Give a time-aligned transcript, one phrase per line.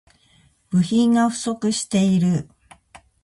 [0.71, 2.49] 部品が不足している